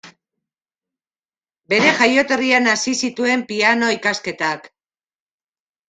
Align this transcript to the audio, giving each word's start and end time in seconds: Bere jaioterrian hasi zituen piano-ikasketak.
Bere 1.75 1.93
jaioterrian 2.01 2.73
hasi 2.73 2.97
zituen 3.05 3.47
piano-ikasketak. 3.53 4.71